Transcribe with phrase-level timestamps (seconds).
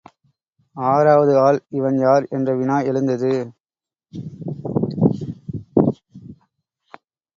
[0.75, 3.31] ஆறாவது ஆள் இவன் யார் என்ற வினா எழுந்தது.